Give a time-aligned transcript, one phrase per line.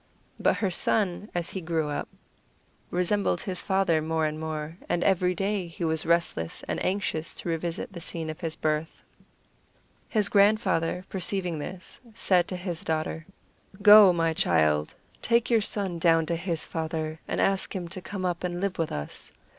[0.39, 2.09] But her son, as he grew up,
[2.89, 7.49] resembled his father more and more, and every day he was restless and anxious to
[7.49, 9.03] revisit the scene of his birth.
[10.09, 13.27] His grandfather, perceiving this, said to his daughter:
[13.83, 18.25] "Go, my child, take your son down to his father, and ask him to come
[18.25, 19.31] up and live with us.